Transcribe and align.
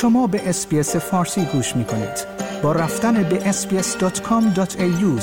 شما 0.00 0.26
به 0.26 0.48
اسپیس 0.48 0.96
فارسی 0.96 1.44
گوش 1.44 1.76
می 1.76 1.84
کنید. 1.84 2.26
با 2.62 2.72
رفتن 2.72 3.22
به 3.22 3.38
sbs.com.au 3.52 5.20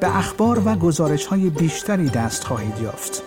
به 0.00 0.16
اخبار 0.16 0.62
و 0.64 0.74
گزارش 0.74 1.26
های 1.26 1.50
بیشتری 1.50 2.08
دست 2.08 2.44
خواهید 2.44 2.80
یافت. 2.82 3.22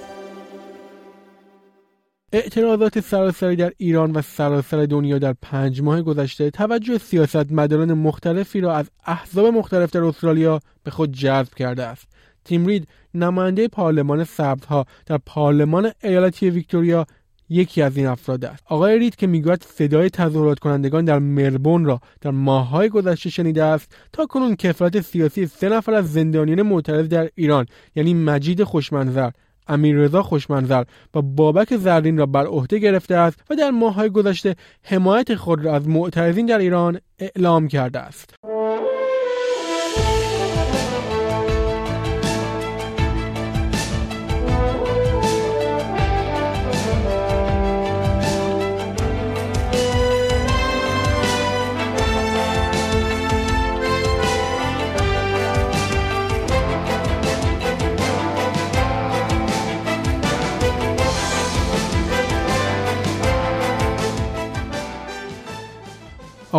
اعتراضات 2.33 2.99
سراسری 2.99 3.55
در 3.55 3.73
ایران 3.77 4.11
و 4.11 4.21
سراسر 4.21 4.85
دنیا 4.85 5.19
در 5.19 5.35
پنج 5.41 5.81
ماه 5.81 6.01
گذشته 6.01 6.51
توجه 6.51 6.97
سیاستمداران 6.97 7.93
مختلفی 7.93 8.61
را 8.61 8.75
از 8.75 8.89
احزاب 9.05 9.45
مختلف 9.45 9.91
در 9.91 10.03
استرالیا 10.03 10.59
به 10.83 10.91
خود 10.91 11.11
جذب 11.11 11.53
کرده 11.53 11.83
است. 11.83 12.07
تیم 12.45 12.65
رید 12.65 12.87
نماینده 13.13 13.67
پارلمان 13.67 14.23
سبزها 14.23 14.85
در 15.05 15.17
پارلمان 15.25 15.91
ایالتی 16.03 16.49
ویکتوریا 16.49 17.05
یکی 17.49 17.81
از 17.81 17.97
این 17.97 18.07
افراد 18.07 18.45
است 18.45 18.63
آقای 18.65 18.99
رید 18.99 19.15
که 19.15 19.27
می‌گوید 19.27 19.63
صدای 19.63 20.09
تظاهرات 20.09 20.59
کنندگان 20.59 21.05
در 21.05 21.19
مربون 21.19 21.85
را 21.85 21.99
در 22.21 22.31
ماههای 22.31 22.89
گذشته 22.89 23.29
شنیده 23.29 23.63
است 23.63 23.95
تا 24.13 24.25
کنون 24.25 24.55
کفالت 24.55 25.01
سیاسی 25.01 25.45
سه 25.45 25.69
نفر 25.69 25.93
از 25.93 26.13
زندانیان 26.13 26.61
معترض 26.61 27.07
در 27.07 27.29
ایران 27.35 27.65
یعنی 27.95 28.13
مجید 28.13 28.63
خوشمنظر 28.63 29.29
امیررضا 29.67 30.23
خوشمنظر 30.23 30.83
و 31.15 31.21
بابک 31.21 31.77
زرین 31.77 32.17
را 32.17 32.25
بر 32.25 32.45
عهده 32.45 32.79
گرفته 32.79 33.15
است 33.15 33.43
و 33.49 33.55
در 33.55 33.69
ماههای 33.69 34.09
گذشته 34.09 34.55
حمایت 34.83 35.35
خود 35.35 35.65
را 35.65 35.75
از 35.75 35.87
معترضین 35.87 36.45
در 36.45 36.59
ایران 36.59 36.99
اعلام 37.19 37.67
کرده 37.67 37.99
است. 37.99 38.35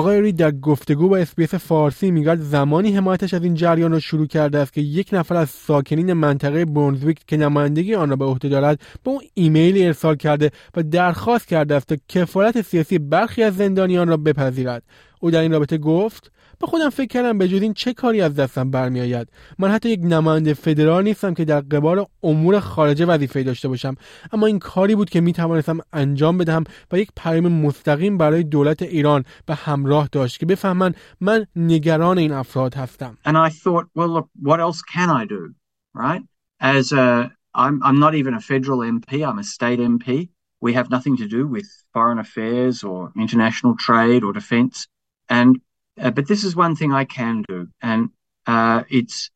آقای 0.07 0.21
رید 0.21 0.37
در 0.37 0.51
گفتگو 0.51 1.09
با 1.09 1.17
اس‌بی‌اس 1.17 1.55
فارسی 1.55 2.11
می‌گوید 2.11 2.41
زمانی 2.41 2.93
حمایتش 2.93 3.35
از 3.35 3.45
این 3.45 3.55
جریان 3.55 3.93
را 3.93 3.99
شروع 3.99 4.27
کرده 4.27 4.59
است 4.59 4.73
که 4.73 4.81
یک 4.81 5.09
نفر 5.13 5.37
از 5.37 5.51
ساکنین 5.51 6.13
منطقه 6.13 6.65
برونزویک 6.65 7.21
که 7.27 7.37
نمایندگی 7.37 7.95
آن 7.95 8.11
را 8.11 8.17
به 8.17 8.25
عهده 8.25 8.49
دارد 8.49 8.81
به 9.05 9.11
اون 9.11 9.21
ایمیلی 9.35 9.87
ارسال 9.87 10.17
کرده 10.17 10.51
و 10.77 10.83
درخواست 10.83 11.49
کرده 11.49 11.75
است 11.75 11.87
تا 11.87 11.97
کفالت 12.09 12.63
سیاسی 12.63 12.99
برخی 12.99 13.43
از 13.43 13.57
زندانیان 13.57 14.09
را 14.09 14.17
بپذیرد. 14.17 14.83
او 15.21 15.31
در 15.31 15.41
این 15.41 15.53
رابطه 15.53 15.79
گفت 15.79 16.33
به 16.61 16.67
خودم 16.67 16.91
فکر 16.91 17.07
کردم 17.07 17.39
به 17.39 17.45
این 17.45 17.75
چه 17.75 17.95
کاری 17.95 18.21
از 18.21 18.35
دستم 18.35 18.71
برمیآید. 18.71 19.29
من 19.59 19.71
حتی 19.71 19.89
یک 19.89 20.01
نماینده 20.03 20.55
فدرال 20.55 21.05
نیستم 21.05 21.35
که 21.35 21.45
در 21.45 21.61
قبال 21.61 22.05
امور 22.23 22.61
خارجه 22.61 23.07
وظیفه 23.07 23.43
داشته 23.43 23.69
باشم. 23.69 23.95
اما 24.33 24.47
این 24.47 24.59
کاری 24.59 24.95
بود 24.95 25.11
که 25.11 25.21
می 25.21 25.33
توانستم 25.33 25.79
انجام 25.93 26.39
بدهم 26.39 26.65
و 26.93 26.99
یک 26.99 27.09
پیام 27.17 27.49
مستقیم 27.49 28.19
برای 28.19 28.43
دولت 28.43 28.83
ایران 28.83 29.25
به 29.47 29.55
همراه 29.55 30.09
داشت 30.13 30.41
که 30.41 30.47
بفهمن 30.47 30.95
من 31.21 31.47
نگران 31.57 32.19
این 32.19 32.33
افراد 32.33 32.75
هستم. 32.75 33.19
And 33.25 33.37
I 33.37 33.51
thought 33.51 33.87
well 33.95 34.09
look 34.09 34.29
what 34.43 34.61
else 34.61 34.83
can 34.95 35.11
I 35.11 35.25
do 35.27 35.55
right? 35.95 36.23
As 36.61 36.93
a 36.93 37.31
I'm 37.55 37.77
I'm 37.89 37.99
not 38.05 38.15
even 38.15 38.35
a 38.35 38.41
federal 38.41 38.79
MP 38.79 39.11
I'm 39.29 39.39
a 39.39 39.45
state 39.57 39.81
MP 39.81 40.29
we 40.61 40.73
have 40.73 40.91
nothing 40.91 41.17
to 41.19 41.29
do 41.29 41.47
with 41.47 41.69
foreign 41.93 42.19
affairs 42.19 42.83
or 42.83 43.13
international 43.17 43.77
trade 43.77 44.23
or 44.25 44.33
defense. 44.33 44.87
And 45.29 45.61
Uh, 46.01 46.11
but 46.11 46.29
this 46.29 46.45
is 46.45 46.55
one 46.55 46.77
thing 46.77 46.93
I 46.93 47.05
can 47.05 47.43
do, 47.49 47.69
and 47.83 48.11
uh, 48.47 48.85
it's 48.89 49.31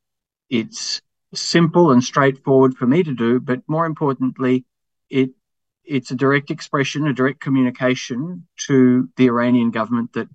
it's 0.49 1.01
simple 1.33 1.91
and 1.93 2.03
straightforward 2.03 2.77
for 2.77 2.87
me 2.87 3.03
to 3.03 3.15
do. 3.15 3.41
But 3.41 3.63
more 3.67 3.87
importantly, 3.87 4.65
it 5.09 5.31
it's 5.85 6.11
a 6.11 6.17
direct 6.17 6.51
expression, 6.51 7.07
a 7.07 7.13
direct 7.13 7.41
communication 7.41 8.47
to 8.67 9.09
the 9.17 9.27
Iranian 9.27 9.71
government 9.71 10.13
that 10.13 10.29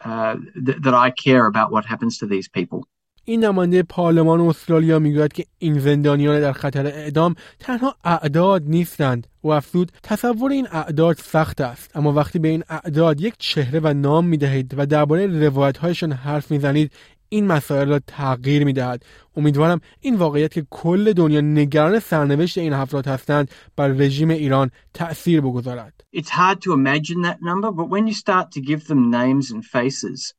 uh, 0.00 0.36
th- 0.64 0.78
that 0.82 0.94
I 0.94 1.10
care 1.10 1.46
about 1.46 1.72
what 1.72 1.84
happens 1.84 2.18
to 2.18 2.26
these 2.26 2.48
people. 2.48 2.86
این 3.24 3.44
نماینده 3.44 3.82
پارلمان 3.82 4.40
استرالیا 4.40 4.98
می‌گوید 4.98 5.32
که 5.32 5.44
این 5.58 5.78
زندانیان 5.78 6.40
در 6.40 6.52
خطر 6.52 6.86
اعدام 6.86 7.34
تنها 7.58 7.96
اعداد 8.04 8.62
نیستند 8.66 9.26
و 9.44 9.48
افزود 9.48 9.92
تصور 10.02 10.50
این 10.50 10.68
اعداد 10.72 11.16
سخت 11.16 11.60
است. 11.60 11.96
اما 11.96 12.12
وقتی 12.12 12.38
به 12.38 12.48
این 12.48 12.64
اعداد 12.68 13.20
یک 13.20 13.34
چهره 13.38 13.80
و 13.82 13.94
نام 13.94 14.26
می‌دهید 14.26 14.74
و 14.76 14.86
درباره 14.86 15.26
روایت 15.26 15.78
هایشان 15.78 16.12
حرف 16.12 16.50
می‌زنید 16.50 16.92
این 17.28 17.46
مسائل 17.46 17.88
را 17.88 18.00
تغییر 18.06 18.64
می‌دهد. 18.64 19.02
امیدوارم 19.36 19.80
این 20.00 20.14
واقعیت 20.14 20.52
که 20.52 20.66
کل 20.70 21.12
دنیا 21.12 21.40
نگران 21.40 21.98
سرنوشت 21.98 22.58
این 22.58 22.72
افراد 22.72 23.06
هستند 23.06 23.50
بر 23.76 23.88
رژیم 23.88 24.30
ایران 24.30 24.70
تأثیر 24.94 25.40
بگذارد. 25.40 26.04
It's 26.16 26.28
hard 26.28 26.60
to 26.60 26.72
imagine 26.72 27.22
that 27.22 27.38
number 27.42 27.70
but 27.70 27.88
when 27.88 28.06
you 28.06 28.14
start 28.14 28.46
to 28.52 28.60
give 28.60 28.86
them 28.86 29.10
names 29.10 29.50
and 29.50 29.64
faces 29.64 30.34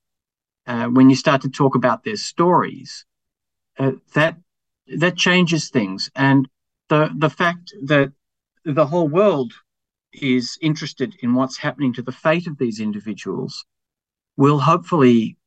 uh, 0.67 0.87
when 0.87 1.09
you 1.09 1.15
start 1.15 1.41
to 1.41 1.49
talk 1.49 1.75
about 1.75 2.03
their 2.03 2.15
stories, 2.15 3.05
uh, 3.77 3.91
that 4.13 4.37
that 4.97 5.17
changes 5.17 5.69
things. 5.69 6.09
And 6.15 6.47
the 6.89 7.09
the 7.17 7.29
fact 7.29 7.73
that 7.83 8.11
the 8.63 8.85
whole 8.87 9.07
world 9.07 9.53
is 10.13 10.57
interested 10.61 11.15
in 11.21 11.33
what's 11.33 11.57
happening 11.57 11.93
to 11.93 12.01
the 12.01 12.11
fate 12.11 12.47
of 12.47 12.57
these 12.57 12.79
individuals 12.79 13.65
will 14.37 14.59
hopefully 14.59 15.37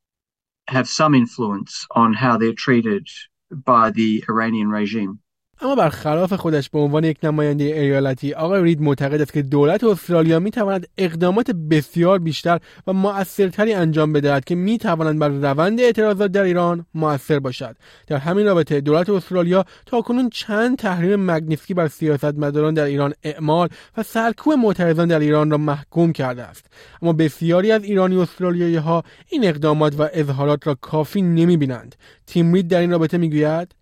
have 0.68 0.88
some 0.88 1.14
influence 1.14 1.86
on 1.92 2.12
how 2.12 2.36
they're 2.36 2.52
treated 2.52 3.08
by 3.50 3.90
the 3.90 4.24
Iranian 4.28 4.68
regime. 4.68 5.20
اما 5.60 5.74
برخلاف 5.74 6.32
خودش 6.32 6.70
به 6.70 6.78
عنوان 6.78 7.04
یک 7.04 7.18
نماینده 7.22 7.64
ایالتی 7.64 8.34
آقای 8.34 8.62
رید 8.62 8.80
معتقد 8.80 9.20
است 9.20 9.32
که 9.32 9.42
دولت 9.42 9.84
استرالیا 9.84 10.38
می 10.38 10.50
تواند 10.50 10.86
اقدامات 10.98 11.50
بسیار 11.50 12.18
بیشتر 12.18 12.58
و 12.86 12.92
موثرتری 12.92 13.72
انجام 13.72 14.12
بدهد 14.12 14.44
که 14.44 14.54
می 14.54 14.78
توانند 14.78 15.18
بر 15.18 15.28
روند 15.28 15.80
اعتراضات 15.80 16.32
در 16.32 16.42
ایران 16.42 16.86
موثر 16.94 17.38
باشد. 17.38 17.76
در 18.06 18.16
همین 18.16 18.46
رابطه 18.46 18.80
دولت 18.80 19.10
استرالیا 19.10 19.64
تا 19.86 20.00
کنون 20.00 20.30
چند 20.30 20.78
تحریم 20.78 21.30
مگنیسکی 21.30 21.74
بر 21.74 21.88
سیاستمداران 21.88 22.74
در 22.74 22.84
ایران 22.84 23.14
اعمال 23.22 23.68
و 23.96 24.02
سرکوب 24.02 24.52
معترضان 24.52 25.08
در 25.08 25.20
ایران 25.20 25.50
را 25.50 25.58
محکوم 25.58 26.12
کرده 26.12 26.42
است. 26.42 26.66
اما 27.02 27.12
بسیاری 27.12 27.72
از 27.72 27.84
ایرانی 27.84 28.16
استرالیایی 28.16 28.76
ها 28.76 29.02
این 29.28 29.44
اقدامات 29.44 30.00
و 30.00 30.08
اظهارات 30.12 30.66
را 30.66 30.74
کافی 30.74 31.22
نمی 31.22 31.56
بینند 31.56 31.94
تیم 32.26 32.52
رید 32.52 32.68
در 32.68 32.80
این 32.80 32.90
رابطه 32.90 33.18
می‌گوید 33.18 33.74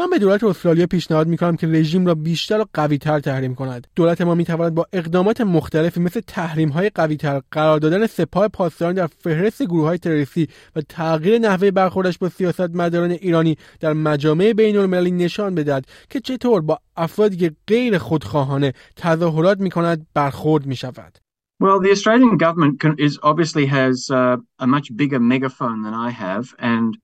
من 0.00 0.10
به 0.10 0.18
دولت 0.18 0.44
استرالیا 0.44 0.86
پیشنهاد 0.86 1.26
می‌کنم 1.26 1.56
که 1.56 1.66
رژیم 1.66 2.06
را 2.06 2.14
بیشتر 2.14 2.60
و 2.60 2.64
قویتر 2.74 3.20
تحریم 3.20 3.54
کند 3.54 3.86
دولت 3.96 4.20
ما 4.20 4.34
می‌تواند 4.34 4.74
با 4.74 4.86
اقدامات 4.92 5.40
مختلفی 5.40 6.00
مثل 6.00 6.20
تحریم 6.26 6.68
های 6.68 6.90
قویتر 6.90 7.42
قرار 7.50 7.78
دادن 7.78 8.06
سپاه 8.06 8.48
پاسداران 8.48 8.94
در 8.94 9.06
فهرست 9.06 9.62
گروه 9.62 9.86
های 9.86 9.98
تروریستی 9.98 10.48
و 10.76 10.80
تغییر 10.80 11.38
نحوه 11.38 11.70
برخوردش 11.70 12.18
با 12.18 12.28
سیاست 12.28 12.60
مداران 12.60 13.10
ایرانی 13.10 13.56
در 13.80 13.92
مجامع 13.92 14.52
بین 14.52 14.76
المللی 14.76 15.10
نشان 15.10 15.54
بدهد 15.54 15.86
که 16.10 16.20
چطور 16.20 16.60
با 16.60 16.78
افرادی 16.96 17.36
که 17.36 17.52
غیر 17.66 17.98
خودخواهانه 17.98 18.72
تظاهرات 18.96 19.60
می‌کند 19.60 20.06
برخورد 20.14 20.66
می‌شود 20.66 21.18
Well, 21.62 21.78
the 21.78 21.90
Australian 21.90 22.38
government 22.38 22.80
can, 22.80 22.94
is 22.98 23.18
obviously 23.22 23.66
has 23.66 24.10
uh, 24.10 24.36
a 24.58 24.66
much 24.66 24.86
bigger 24.96 25.20
megaphone 25.20 25.82
than 25.84 25.92
I 25.92 26.10
have 26.26 26.44
and 26.58 26.96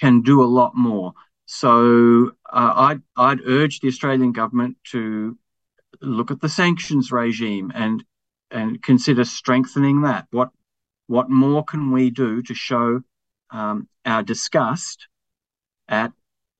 can 0.00 0.14
do 0.30 0.42
a 0.42 0.50
lot 0.60 0.72
more. 0.74 1.12
So 1.46 2.32
uh, 2.50 2.72
I'd, 2.76 3.02
I'd 3.16 3.40
urge 3.46 3.80
the 3.80 3.88
Australian 3.88 4.32
government 4.32 4.76
to 4.92 5.38
look 6.00 6.30
at 6.30 6.40
the 6.40 6.48
sanctions 6.48 7.12
regime 7.12 7.72
and 7.74 8.04
and 8.50 8.82
consider 8.82 9.24
strengthening 9.24 10.02
that. 10.02 10.26
What 10.30 10.50
what 11.06 11.28
more 11.28 11.64
can 11.64 11.90
we 11.90 12.10
do 12.10 12.42
to 12.42 12.54
show 12.54 13.02
um, 13.50 13.88
our 14.04 14.22
disgust 14.22 15.08
at 15.88 16.12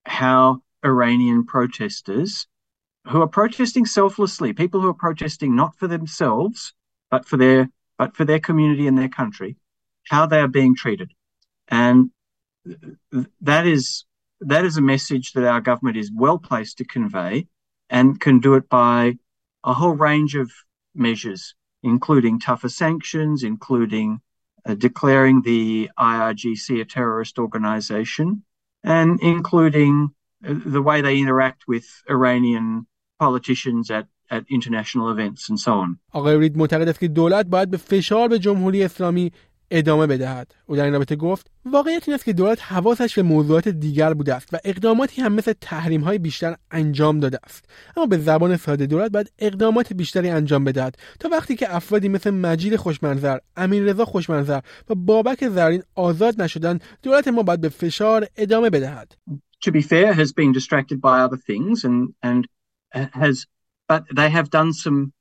how 0.04 0.62
Iranian 0.84 1.46
protesters 1.46 2.46
who 3.06 3.20
are 3.22 3.28
protesting 3.28 3.86
selflessly, 3.86 4.52
people 4.52 4.81
who 4.81 4.88
are 4.88 4.94
protesting 4.94 5.54
not 5.54 5.76
for 5.76 5.86
themselves 5.86 6.72
but 7.10 7.26
for 7.26 7.36
their 7.36 7.70
but 7.96 8.16
for 8.16 8.25
their 8.25 8.40
community 8.40 8.88
and 8.88 8.98
their 8.98 9.08
country, 9.08 9.56
how 10.08 10.26
they 10.26 10.40
are 10.40 10.48
being 10.48 10.75
treated, 10.75 11.12
and 11.69 12.10
that 13.40 13.66
is 13.66 14.04
that 14.44 14.65
is 14.65 14.77
a 14.77 14.81
message 14.81 15.33
that 15.33 15.45
our 15.45 15.61
government 15.61 15.97
is 15.97 16.11
well 16.13 16.38
placed 16.38 16.77
to 16.77 16.85
convey 16.85 17.47
and 17.89 18.19
can 18.19 18.39
do 18.39 18.53
it 18.56 18.69
by 18.69 19.17
a 19.63 19.73
whole 19.73 19.95
range 19.95 20.35
of 20.35 20.51
measures, 20.95 21.56
including 21.83 22.39
tougher 22.39 22.69
sanctions, 22.69 23.44
including 23.44 24.21
uh, 24.65 24.75
declaring 24.75 25.41
the 25.41 25.89
IRGC 25.97 26.81
a 26.81 26.85
terrorist 26.85 27.39
organization, 27.39 28.44
and 28.83 29.19
including 29.21 30.09
uh, 30.47 30.53
the 30.65 30.81
way 30.81 31.01
they 31.01 31.17
interact 31.17 31.63
with 31.67 31.85
Iranian 32.09 32.88
politicians 33.19 33.91
at, 33.91 34.07
at 34.29 34.44
international 34.50 35.09
events 35.09 35.50
and 35.50 35.59
so 35.59 35.73
on. 35.73 36.00
آقای 36.11 36.38
رید 36.38 36.57
معتقد 36.57 36.88
است 36.88 37.00
که 37.00 37.07
دولت 37.07 37.45
باید 37.45 37.69
به 37.69 37.77
فشار 37.77 38.27
به 38.27 38.39
جمهوری 38.39 38.83
اسلامی 38.83 39.31
ادامه 39.76 40.06
بدهد. 40.06 40.54
او 40.66 40.76
در 40.76 40.84
این 40.84 40.92
رابطه 40.92 41.16
گفت 41.16 41.50
واقعیت 41.64 42.08
این 42.08 42.14
است 42.14 42.24
که 42.24 42.32
دولت 42.32 42.62
حواسش 42.62 43.14
به 43.14 43.22
موضوعات 43.22 43.68
دیگر 43.68 44.14
بوده 44.14 44.34
است 44.34 44.54
و 44.54 44.56
اقداماتی 44.64 45.22
هم 45.22 45.32
مثل 45.32 45.52
تحریم 45.60 46.00
های 46.00 46.18
بیشتر 46.18 46.56
انجام 46.70 47.20
داده 47.20 47.38
است. 47.44 47.64
اما 47.96 48.06
به 48.06 48.18
زبان 48.18 48.56
ساده 48.56 48.86
دولت 48.86 49.10
باید 49.12 49.32
اقدامات 49.38 49.92
بیشتری 49.92 50.28
انجام 50.28 50.64
بدهد. 50.64 50.96
تا 51.20 51.28
وقتی 51.28 51.56
که 51.56 51.76
افرادی 51.76 52.08
مثل 52.08 52.30
مجید 52.30 52.76
خوشمنظر 52.76 53.38
امیررضا 53.56 54.04
خوشمنظر 54.04 54.60
و 54.88 54.94
بابک 54.94 55.48
زرین 55.48 55.82
آزاد 55.94 56.42
نشدند 56.42 56.84
دولت 57.02 57.28
ما 57.28 57.42
باید 57.42 57.60
به 57.60 57.68
فشار 57.68 58.26
ادامه 58.36 58.70
بدهد. 58.70 59.16
To 59.66 59.70
be 59.70 59.82
fair 59.82 60.12
has 60.12 60.32
been 60.32 60.52
distracted 60.52 61.00
by 61.00 61.14
other 61.24 61.40
things 61.50 61.84
and 61.84 61.98
and 62.28 62.42
has 62.94 63.46
but 63.88 64.02
they 64.18 64.30
have 64.30 64.48
done 64.50 64.72
some 64.72 65.12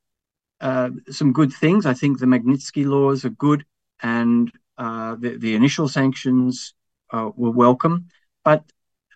uh, 0.61 0.89
some 1.19 1.31
good 1.33 1.51
things. 1.53 1.85
I 1.85 1.93
think 1.93 2.19
the 2.19 2.25
Magnitsky 2.25 2.85
laws 2.85 3.25
are 3.25 3.35
good. 3.47 3.65
And 4.03 4.51
uh, 4.77 5.15
the, 5.15 5.37
the, 5.37 5.55
initial 5.55 5.87
sanctions 5.87 6.73
uh, 7.11 7.31
were 7.35 7.51
welcome, 7.51 8.07
but 8.43 8.63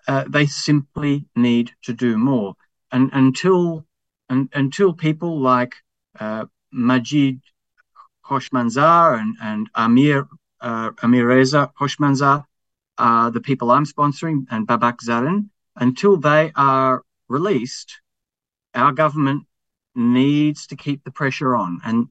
uh, 0.08 0.24
they 0.28 0.46
simply 0.46 1.26
need 1.36 1.72
to 1.84 1.94
do 1.94 2.18
more. 2.18 2.56
And 2.92 3.10
until 3.14 3.86
and, 4.30 4.50
until 4.54 4.94
people 4.94 5.40
like 5.40 5.74
Majid 6.72 7.42
Khoshmanzar 8.26 9.20
and, 9.20 9.36
and 9.42 9.70
Amir 9.76 10.28
uh, 10.62 10.92
Amir 11.04 11.28
Reza 11.28 11.72
Khoshmanzar, 11.80 12.46
the 12.98 13.42
people 13.44 13.72
I'm 13.72 13.86
sponsoring, 13.86 14.46
and 14.50 14.68
Babak 14.68 15.00
Zarin, 15.06 15.50
until 15.76 16.18
they 16.18 16.52
are 16.56 17.04
released, 17.28 18.00
our 18.74 18.92
government 18.92 19.46
needs 19.96 20.68
to 20.68 20.76
keep 20.76 21.04
the 21.04 21.12
pressure 21.12 21.56
on. 21.56 21.82
And 21.84 22.08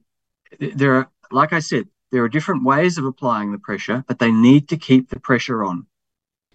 there 0.59 0.95
are, 0.95 1.09
like 1.31 1.53
I 1.53 1.59
said, 1.59 1.87
There 2.10 2.22
are 2.24 2.28
different 2.28 2.62
ways 2.64 2.98
of 2.98 3.04
applying 3.04 3.48
the 3.52 3.62
pressure, 3.68 4.04
but 4.08 4.18
they 4.18 4.32
need 4.48 4.62
to 4.72 4.76
keep 4.76 5.08
the 5.08 5.20
pressure 5.28 5.64
on. 5.64 5.86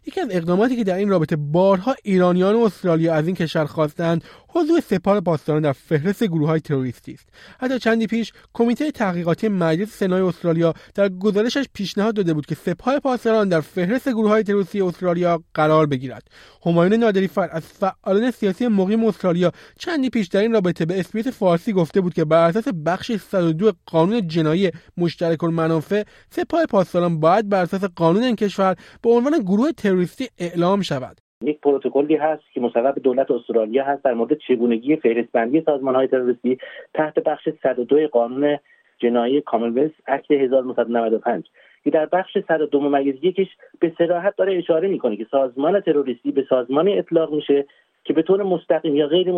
یکی 0.07 0.21
از 0.21 0.27
اقداماتی 0.31 0.75
که 0.75 0.83
در 0.83 0.95
این 0.95 1.09
رابطه 1.09 1.35
بارها 1.35 1.95
ایرانیان 2.03 2.55
و 2.55 2.59
استرالیا 2.59 3.13
از 3.13 3.27
این 3.27 3.35
کشور 3.35 3.65
خواستند 3.65 4.23
حضور 4.54 4.80
سپاه 4.80 5.20
پاسداران 5.20 5.62
در 5.62 5.72
فهرست 5.72 6.24
گروه 6.24 6.48
های 6.48 6.60
تروریستی 6.60 7.12
است. 7.12 7.28
حتی 7.60 7.78
چندی 7.78 8.06
پیش 8.06 8.32
کمیته 8.54 8.90
تحقیقاتی 8.90 9.48
مجلس 9.48 9.98
سنای 9.98 10.20
استرالیا 10.20 10.74
در 10.94 11.08
گزارشش 11.08 11.64
پیشنهاد 11.74 12.14
داده 12.14 12.34
بود 12.34 12.46
که 12.46 12.54
سپاه 12.54 12.98
پاسداران 12.98 13.48
در 13.48 13.60
فهرست 13.60 14.08
گروه 14.08 14.28
های 14.28 14.42
تروریستی 14.42 14.80
استرالیا 14.80 15.42
قرار 15.54 15.86
بگیرد. 15.86 16.28
همایون 16.66 16.94
نادری 16.94 17.28
فر 17.28 17.48
از 17.52 17.62
فعالان 17.62 18.30
سیاسی 18.30 18.68
مقیم 18.68 19.04
استرالیا 19.04 19.52
چندی 19.78 20.10
پیش 20.10 20.28
در 20.28 20.40
این 20.40 20.52
رابطه 20.52 20.86
به 20.86 21.00
اس‌بی‌اس 21.00 21.28
فارسی 21.28 21.72
گفته 21.72 22.00
بود 22.00 22.14
که 22.14 22.24
بر 22.24 22.48
اساس 22.48 22.64
بخش 22.86 23.12
102 23.12 23.72
قانون 23.86 24.28
جنایی 24.28 24.70
مشترک 24.96 25.44
المنافع 25.44 26.02
سپاه 26.30 26.66
پاسداران 26.66 27.20
باید 27.20 27.48
بر 27.48 27.62
اساس 27.62 27.84
قانون 27.84 28.22
این 28.22 28.36
کشور 28.36 28.76
به 29.02 29.10
عنوان 29.10 29.38
گروه 29.38 29.72
تروریستی 29.72 30.28
اعلام 30.38 30.82
شود. 30.82 31.21
یک 31.44 31.60
پروتکلی 31.60 32.16
هست 32.16 32.42
که 32.54 32.60
مصوب 32.60 32.94
دولت 33.02 33.30
استرالیا 33.30 33.84
هست 33.84 34.04
در 34.04 34.14
مورد 34.14 34.38
چگونگی 34.38 34.96
فهرستبندی 34.96 35.60
سازمان 35.60 35.94
های 35.94 36.06
تروریستی 36.06 36.58
تحت 36.94 37.14
بخش 37.14 37.48
102 37.62 38.08
قانون 38.08 38.58
جنایی 38.98 39.40
کامنولث 39.40 39.90
اکت 40.06 40.30
1995 40.30 41.44
که 41.84 41.90
در 41.90 42.06
بخش 42.06 42.38
102 42.48 42.80
ممیز 42.80 43.14
یکیش 43.22 43.48
به 43.80 43.92
صراحت 43.98 44.36
داره 44.36 44.56
اشاره 44.56 44.88
می‌کنه 44.88 45.16
که 45.16 45.26
سازمان 45.30 45.80
تروریستی 45.80 46.32
به 46.32 46.46
سازمانی 46.48 46.98
اطلاق 46.98 47.34
میشه 47.34 47.66
که 48.04 48.12
به 48.12 48.22
طور 48.22 48.42
مستقیم 48.42 48.96
یا 48.96 49.06
غیر 49.06 49.32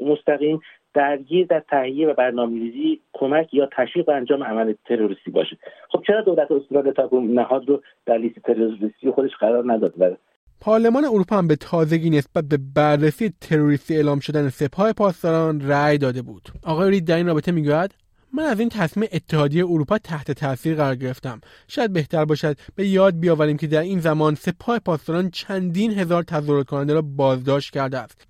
مستقیم 0.00 0.60
درگیر 0.94 1.46
در 1.46 1.60
تهیه 1.60 2.08
و 2.08 2.14
برنامه‌ریزی 2.14 3.00
کمک 3.12 3.54
یا 3.54 3.68
تشویق 3.72 4.06
به 4.06 4.14
انجام 4.14 4.44
عمل 4.44 4.74
تروریستی 4.84 5.30
باشه. 5.30 5.56
خب 5.88 6.02
چرا 6.06 6.20
دولت 6.20 6.50
استرالیا 6.50 6.92
تا 6.92 7.08
نهاد 7.12 7.68
رو 7.68 7.82
در 8.06 8.18
لیست 8.18 8.38
تروریستی 8.38 9.10
خودش 9.10 9.36
قرار 9.36 9.72
نداد؟ 9.72 10.18
پارلمان 10.62 11.04
اروپا 11.04 11.38
هم 11.38 11.46
به 11.46 11.56
تازگی 11.56 12.10
نسبت 12.10 12.44
به 12.44 12.56
بررسی 12.56 13.32
تروریستی 13.40 13.96
اعلام 13.96 14.20
شدن 14.20 14.48
سپاه 14.48 14.92
پاسداران 14.92 15.60
رأی 15.60 15.98
داده 15.98 16.22
بود. 16.22 16.48
آقای 16.62 16.90
رید 16.90 17.04
در 17.04 17.16
این 17.16 17.26
رابطه 17.26 17.52
می‌گوید 17.52 17.94
من 18.32 18.42
از 18.42 18.60
این 18.60 18.68
تصمیم 18.68 19.08
اتحادیه 19.12 19.64
اروپا 19.64 19.98
تحت 19.98 20.30
تاثیر 20.30 20.74
قرار 20.74 20.94
گرفتم. 20.96 21.40
شاید 21.68 21.92
بهتر 21.92 22.24
باشد 22.24 22.58
به 22.74 22.88
یاد 22.88 23.18
بیاوریم 23.18 23.56
که 23.56 23.66
در 23.66 23.80
این 23.80 24.00
زمان 24.00 24.34
سپاه 24.34 24.78
پاسداران 24.78 25.30
چندین 25.30 25.98
هزار 25.98 26.22
تظاهرات 26.22 26.66
کننده 26.66 26.94
را 26.94 27.02
بازداشت 27.02 27.72
کرده 27.72 27.98
است. 27.98 28.26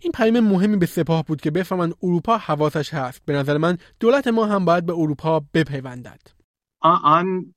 این 0.00 0.12
پیام 0.12 0.40
مهمی 0.40 0.76
به 0.76 0.86
سپاه 0.86 1.24
بود 1.24 1.40
که 1.40 1.50
بفهمند 1.50 1.94
اروپا 2.02 2.36
حواسش 2.36 2.94
هست. 2.94 3.22
به 3.24 3.32
نظر 3.32 3.58
من 3.58 3.78
دولت 4.00 4.28
ما 4.28 4.46
هم 4.46 4.64
باید 4.64 4.86
به 4.86 4.92
اروپا 4.92 5.42
بپیوندد. 5.54 6.20
I'm 6.84 7.54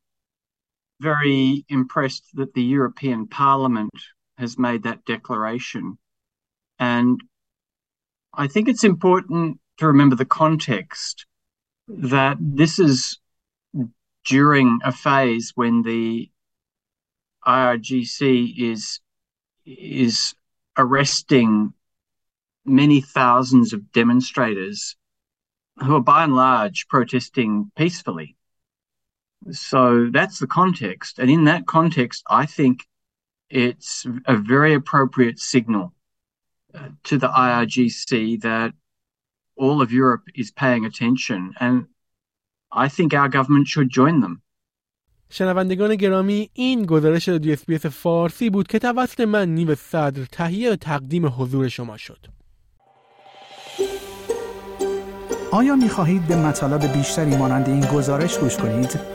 very 1.01 1.65
impressed 1.69 2.25
that 2.37 2.53
the 2.53 2.63
European 2.77 3.19
Parliament 3.27 4.14
has 4.37 4.57
made 4.57 4.83
that 4.83 5.05
declaration. 5.05 5.97
And 6.79 7.21
I 8.33 8.47
think 8.47 8.67
it's 8.67 8.83
important 8.83 9.59
to 9.77 9.87
remember 9.87 10.15
the 10.15 10.25
context 10.25 11.25
that 11.87 12.37
this 12.39 12.79
is 12.79 13.19
during 14.25 14.79
a 14.83 14.91
phase 14.91 15.51
when 15.55 15.83
the 15.83 16.29
IRGC 17.45 18.57
is 18.57 18.99
is 19.65 20.33
arresting 20.77 21.73
many 22.65 23.01
thousands 23.01 23.73
of 23.73 23.91
demonstrators 23.91 24.95
who 25.83 25.95
are 25.95 26.01
by 26.01 26.23
and 26.23 26.35
large 26.35 26.87
protesting 26.87 27.71
peacefully. 27.75 28.35
So 29.51 30.09
that's 30.11 30.39
the 30.39 30.47
context. 30.47 31.19
And 31.19 31.29
in 31.29 31.43
that 31.45 31.67
context, 31.67 32.23
I 32.29 32.45
think 32.45 32.85
it's 33.49 34.05
a 34.25 34.35
very 34.35 34.73
appropriate 34.73 35.39
signal 35.39 35.93
uh, 36.73 36.89
to 37.03 37.17
the 37.17 37.27
IRGC 37.27 38.41
that 38.41 38.73
all 39.55 39.81
of 39.81 39.91
Europe 39.91 40.23
is 40.35 40.51
paying 40.51 40.85
attention. 40.85 41.53
And 41.59 41.85
I 42.71 42.87
think 42.89 43.13
our 43.13 43.29
government 43.29 43.67
should 43.67 43.89
join 43.89 44.21
them. 44.21 44.41
شنوندگان 45.29 45.95
گرامی 45.95 46.49
این 46.53 46.85
گزارش 46.85 47.29
رادیو 47.29 47.53
اس‌بی‌اس 47.53 47.85
فارسی 47.85 48.49
بود 48.49 48.67
که 48.67 48.79
توسط 48.79 49.19
من 49.21 49.49
نیو 49.49 49.75
صدر 49.75 50.25
تهیه 50.25 50.71
و 50.71 50.75
تقدیم 50.75 51.25
حضور 51.25 51.67
شما 51.67 51.97
شد. 51.97 52.19
آیا 55.51 55.75
می 55.75 55.89
خواهید 55.89 56.27
به 56.27 56.35
مطالب 56.35 56.93
بیشتری 56.93 57.37
مانند 57.37 57.69
این 57.69 57.85
گزارش 57.85 58.37
گوش 58.37 58.57
کنید؟ 58.57 59.14